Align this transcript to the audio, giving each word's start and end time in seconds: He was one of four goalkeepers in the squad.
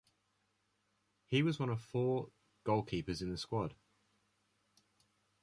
He 1.27 1.43
was 1.43 1.59
one 1.59 1.69
of 1.69 1.79
four 1.79 2.29
goalkeepers 2.65 3.21
in 3.21 3.29
the 3.29 3.37
squad. 3.37 3.75